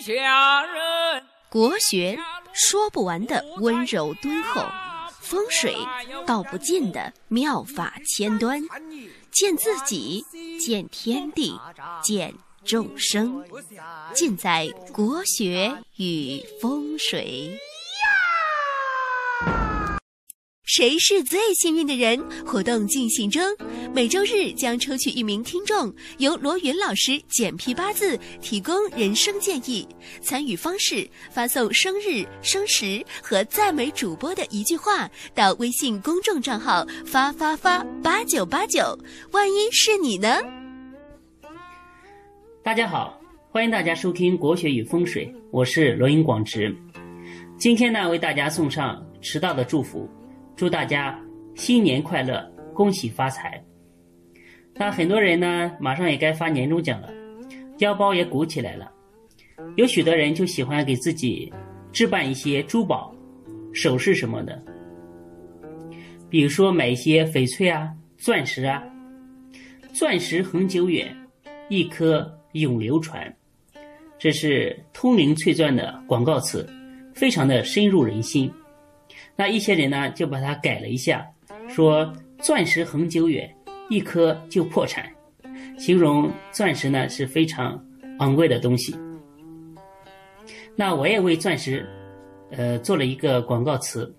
[0.00, 1.22] 下人。
[1.48, 2.18] 国学
[2.52, 4.64] 说不完的温柔敦厚，
[5.20, 5.76] 风水
[6.26, 8.60] 道不尽的妙法千端，
[9.30, 10.24] 见自己，
[10.58, 11.58] 见天地，
[12.02, 12.34] 见
[12.64, 13.44] 众生，
[14.14, 17.58] 尽在国学与风水。
[20.64, 22.18] 谁是最幸运的人？
[22.46, 23.42] 活动进行中，
[23.94, 29.86] 每周日将抽取一名听众，由罗云老师简批八字，提供人生建议。
[30.22, 38.98] 参与方式：发送生日、生时和赞美主播的一句话到微信公众账号“发发发八九八九”。
[39.32, 40.38] 万一是你呢？
[42.62, 46.74] 大家好，欢迎大家收听《国学与风水》，我是罗云广直。
[47.58, 50.08] 今天呢，为大家送上迟到的祝福。
[50.56, 51.20] 祝大家
[51.56, 53.62] 新年快乐，恭喜发财！
[54.74, 57.08] 那很多人呢，马上也该发年终奖了，
[57.78, 58.90] 腰包也鼓起来了。
[59.76, 61.52] 有许多人就喜欢给自己
[61.92, 63.12] 置办一些珠宝、
[63.72, 64.62] 首饰什么的，
[66.28, 68.82] 比如说买一些翡翠啊、钻石啊。
[69.92, 71.16] 钻石恒久远，
[71.68, 73.32] 一颗永流传。
[74.18, 76.68] 这是通灵翠钻的广告词，
[77.14, 78.50] 非常的深入人心。
[79.36, 81.26] 那一些人呢，就把它改了一下，
[81.68, 83.52] 说钻石恒久远，
[83.90, 85.10] 一颗就破产，
[85.76, 87.82] 形容钻石呢是非常
[88.18, 88.94] 昂贵的东西。
[90.76, 91.86] 那我也为钻石，
[92.50, 94.12] 呃，做了一个广告词，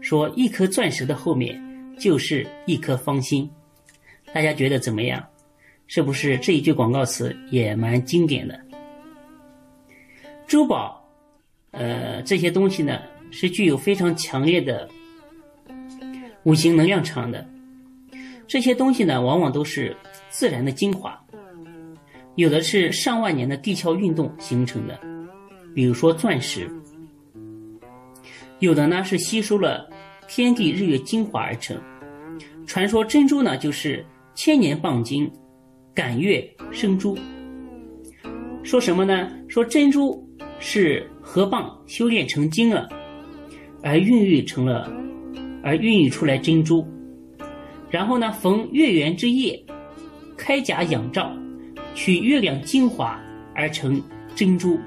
[0.00, 1.60] 说一颗钻石的后面
[1.98, 3.50] 就是一颗芳心，
[4.32, 5.22] 大家觉得怎么样？
[5.86, 8.60] 是不是这一句广告词也蛮经典的？
[10.46, 11.04] 珠宝，
[11.72, 13.00] 呃，这些东西呢？
[13.30, 14.88] 是具有非常强烈的
[16.44, 17.46] 五行能量场的，
[18.46, 19.96] 这些东西呢，往往都是
[20.28, 21.18] 自然的精华，
[22.34, 24.98] 有的是上万年的地壳运动形成的，
[25.74, 26.66] 比如说钻石；
[28.58, 29.88] 有的呢是吸收了
[30.28, 31.76] 天地日月精华而成。
[32.66, 34.04] 传说珍珠呢，就是
[34.34, 35.30] 千年蚌精，
[35.94, 37.18] 感月生珠。
[38.62, 39.30] 说什么呢？
[39.48, 40.26] 说珍珠
[40.58, 42.88] 是河蚌修炼成精了。
[43.82, 44.92] 而孕育成了，
[45.62, 46.86] 而孕育出来珍珠，
[47.88, 49.58] 然后呢，逢月圆之夜，
[50.36, 51.32] 开甲仰照，
[51.94, 53.18] 取月亮精华
[53.54, 54.00] 而成
[54.34, 54.78] 珍珠。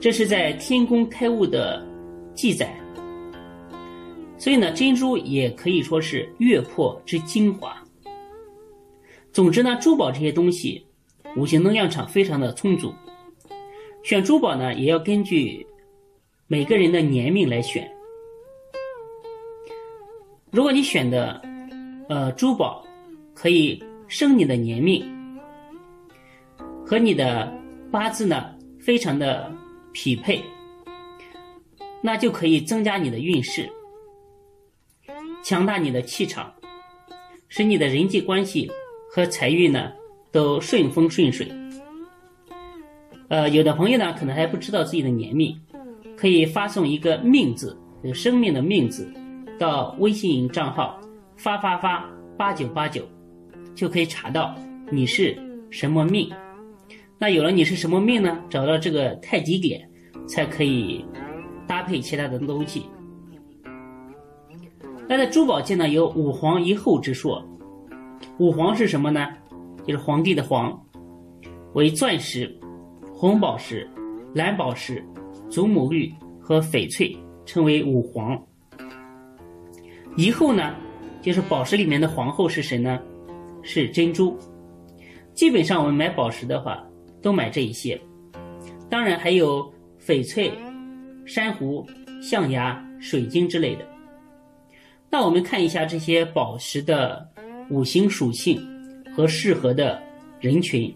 [0.00, 1.86] 这是在天宫开悟的
[2.34, 2.74] 记载。
[4.36, 7.80] 所以呢，珍珠也可以说是月魄之精华。
[9.32, 10.84] 总之呢，珠宝这些东西，
[11.36, 12.92] 五行能量场非常的充足。
[14.02, 15.64] 选珠宝呢，也要根据。
[16.52, 17.90] 每个人的年命来选，
[20.50, 21.40] 如果你选的，
[22.10, 22.86] 呃，珠宝
[23.32, 25.02] 可以生你的年命，
[26.84, 27.50] 和你的
[27.90, 29.50] 八字呢非常的
[29.94, 30.42] 匹配，
[32.02, 33.66] 那就可以增加你的运势，
[35.42, 36.52] 强大你的气场，
[37.48, 38.70] 使你的人际关系
[39.10, 39.90] 和财运呢
[40.30, 41.50] 都顺风顺水。
[43.28, 45.58] 呃，有的朋友呢可能还不知道自己的年命。
[46.22, 49.12] 可以发送一个“命”字，有生命的“命”字，
[49.58, 50.96] 到微信账号
[51.36, 53.02] 发发发八九八九，
[53.74, 54.54] 就可以查到
[54.88, 55.36] 你是
[55.68, 56.30] 什么命。
[57.18, 58.38] 那有了你是什么命呢？
[58.48, 59.84] 找到这个太极点，
[60.28, 61.04] 才可以
[61.66, 62.84] 搭配其他的东西。
[65.08, 67.44] 那在珠宝界呢，有五黄一厚之说。
[68.38, 69.26] 五黄是什么呢？
[69.84, 70.80] 就是皇帝的黄，
[71.72, 72.56] 为钻石、
[73.12, 73.90] 红宝石、
[74.34, 75.04] 蓝宝石。
[75.52, 77.14] 祖母绿和翡翠
[77.44, 78.42] 称为五黄。
[80.16, 80.74] 以后呢，
[81.20, 82.98] 就是宝石里面的皇后是谁呢？
[83.62, 84.34] 是珍珠。
[85.34, 86.82] 基本上我们买宝石的话，
[87.20, 88.00] 都买这一些。
[88.88, 89.70] 当然还有
[90.00, 90.50] 翡翠、
[91.26, 91.86] 珊瑚、
[92.22, 93.86] 象牙、水晶之类的。
[95.10, 97.28] 那我们看一下这些宝石的
[97.68, 98.58] 五行属性
[99.14, 100.02] 和适合的
[100.40, 100.90] 人群。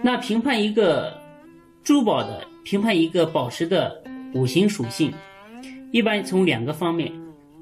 [0.00, 1.23] 那评判一个。
[1.84, 4.02] 珠宝的评判一个宝石的
[4.32, 5.12] 五行属性，
[5.92, 7.12] 一般从两个方面，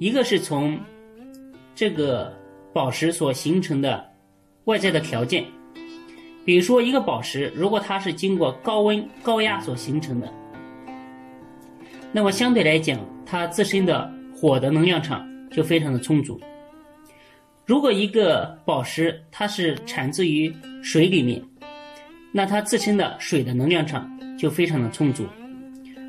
[0.00, 0.76] 一个是从
[1.72, 2.36] 这个
[2.72, 4.04] 宝石所形成的
[4.64, 5.44] 外在的条件，
[6.44, 10.28] 比如说一个宝石，如果它是经过高温高压所形成的，
[12.10, 16.40] 那么相对来讲，它自身的火的能量场就非常的充足。
[17.64, 21.40] 如果一个宝石它是产自于水里面。
[22.32, 24.08] 那它自身的水的能量场
[24.38, 25.26] 就非常的充足，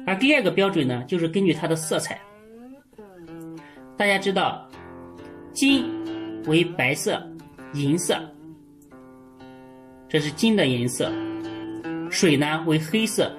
[0.06, 2.20] 而第二个标准呢，就是根据它的色彩。
[3.98, 4.70] 大家知道，
[5.52, 5.86] 金
[6.46, 7.22] 为白色、
[7.74, 8.18] 银色，
[10.08, 11.10] 这是金的颜色；
[12.10, 13.32] 水呢为黑色，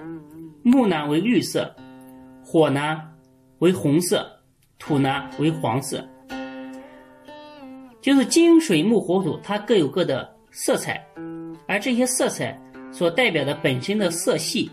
[0.62, 1.74] 木呢为绿色，
[2.44, 3.02] 火呢
[3.60, 4.26] 为红色，
[4.78, 6.06] 土呢为黄色。
[8.00, 11.04] 就是金、水、木、火、土，它各有各的色彩，
[11.66, 12.58] 而这些色彩
[12.92, 14.70] 所代表的本身的色系，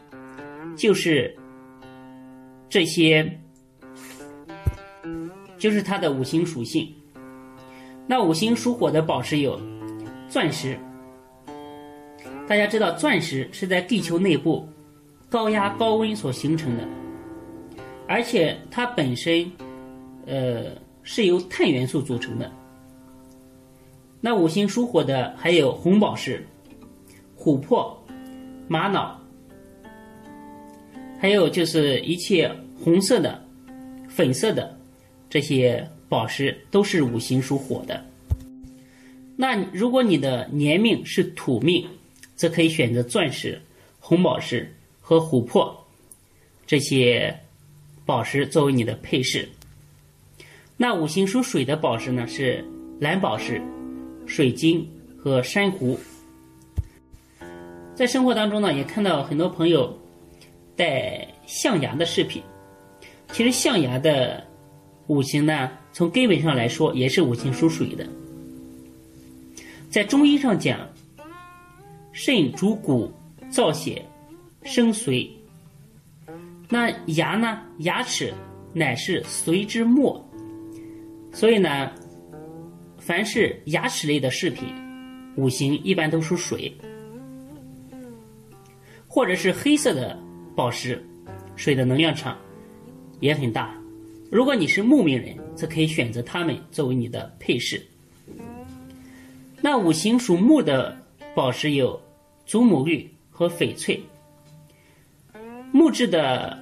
[0.75, 1.35] 就是
[2.69, 3.39] 这些。
[5.57, 6.87] 就是它的五行属性。
[8.05, 9.59] 那五行属火的宝石有
[10.29, 10.77] 钻石。
[12.47, 14.69] 大家知道，钻石是在地球内部
[15.29, 16.87] 高压高温所形成的，
[18.07, 19.51] 而且它本身
[20.27, 20.65] 呃
[21.01, 22.51] 是由碳元素组成的。
[24.21, 26.45] 那五行属火的还有红宝石、
[27.35, 27.99] 琥珀、
[28.67, 29.19] 玛瑙，
[31.19, 32.51] 还有就是一切
[32.83, 33.43] 红色的、
[34.09, 34.77] 粉色的。
[35.29, 38.05] 这些宝石都是五行属火的。
[39.35, 41.85] 那如果你的年命是土命，
[42.35, 43.61] 则可以选择钻石、
[43.99, 45.85] 红宝石和琥珀
[46.65, 47.37] 这些
[48.05, 49.47] 宝石作为你的配饰。
[50.77, 52.63] 那五行属水的宝石呢，是
[52.99, 53.61] 蓝宝石、
[54.25, 54.87] 水晶
[55.17, 55.99] 和珊瑚。
[57.97, 59.97] 在生活当中呢，也看到很多朋友
[60.75, 62.44] 戴象牙的饰品。
[63.31, 64.45] 其实象牙的。
[65.07, 68.05] 五行呢，从根本上来说也是五行属水的。
[69.89, 70.77] 在中医上讲，
[72.11, 73.09] 肾主骨、
[73.49, 74.03] 造血、
[74.63, 75.25] 生髓。
[76.67, 78.33] 那牙呢，牙齿
[78.73, 80.21] 乃是髓之末，
[81.31, 81.89] 所以呢，
[82.97, 84.67] 凡是牙齿类的饰品，
[85.38, 86.69] 五行一般都属水，
[89.17, 90.15] 或者是黑色的
[90.55, 91.03] 宝石，
[91.55, 92.37] 水的能量场
[93.19, 93.75] 也很大。
[94.29, 97.81] 如果你是木命人，则可以选择它们作为你的配饰。
[99.59, 100.95] 那五行属木的
[101.33, 101.99] 宝石有
[102.45, 103.99] 祖母绿和翡翠。
[105.71, 106.55] 木质的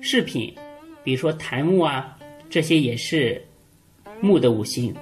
[0.00, 0.54] 饰品，
[1.02, 2.16] 比如说檀木啊，
[2.48, 3.44] 这些也是
[4.20, 4.94] 木的五行，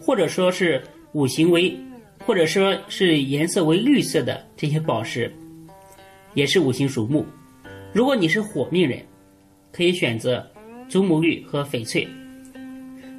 [0.00, 1.76] 或者说是五行为，
[2.26, 5.32] 或者说是颜色为绿色的这些宝石，
[6.34, 7.24] 也是五行属木。
[7.92, 9.04] 如果你是火命人。
[9.76, 10.48] 可以选择
[10.88, 12.06] 祖母绿和翡翠，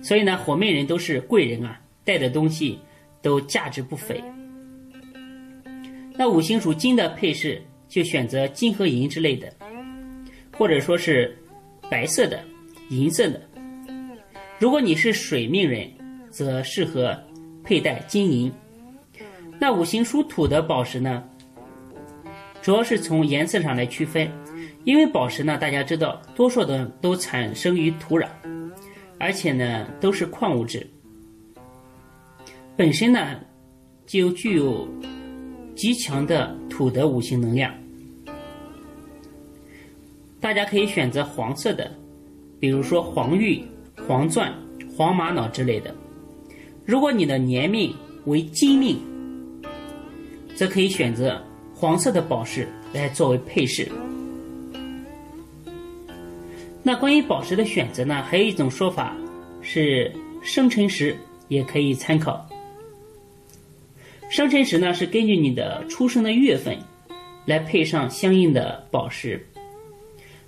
[0.02, 2.80] 所以呢，火命人都是贵人啊，带的东西
[3.22, 4.24] 都价值不菲。
[6.14, 9.54] 那五行属金的配饰就选择金和银之类的，
[10.58, 11.38] 或者说是
[11.92, 12.42] 白色的、
[12.90, 13.42] 银色的。
[14.58, 15.92] 如果你是水命人，
[16.30, 17.22] 则适合
[17.66, 18.50] 佩戴金银。
[19.60, 21.24] 那五行属土的宝石呢，
[22.62, 24.30] 主要是从颜色上来区分。
[24.84, 28.28] 因为宝石呢，大家知道，多数的都产生于土壤，
[29.20, 30.86] 而且呢都是矿物质，
[32.78, 33.40] 本身呢
[34.06, 34.88] 就具有
[35.76, 37.74] 极强的土的五行能量。
[40.40, 41.92] 大家可以选择黄色的，
[42.60, 43.64] 比如说黄玉、
[44.08, 44.54] 黄钻、
[44.96, 45.96] 黄玛瑙之类的。
[46.86, 47.92] 如果你的年命
[48.26, 49.00] 为金命，
[50.56, 51.40] 则可以选择
[51.74, 53.92] 黄色的宝石来作为配饰。
[56.82, 58.24] 那关于宝石的选择呢？
[58.24, 59.16] 还有一种说法
[59.62, 60.12] 是
[60.42, 61.18] 生辰石
[61.48, 62.48] 也可以参考。
[64.30, 66.78] 生辰石呢是根据你的出生的月份
[67.46, 69.46] 来配上相应的宝石。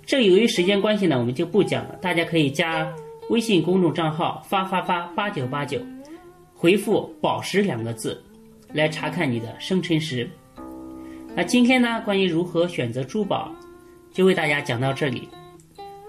[0.06, 1.96] 这由于时间关系呢，我们就不讲了。
[2.00, 2.90] 大家可以加
[3.30, 5.80] 微信公众账号“发发发八九八九”，
[6.54, 8.24] 回复“宝石”两个字
[8.72, 10.28] 来查看你的生辰石。
[11.34, 13.54] 那今天呢，关于如何选择珠宝，
[14.12, 15.28] 就为大家讲到这里。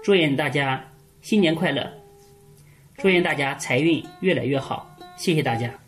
[0.02, 0.84] 祝愿大家
[1.22, 1.90] 新年快乐！
[2.96, 4.94] 祝愿大家财运越来越好！
[5.16, 5.79] 谢谢大家。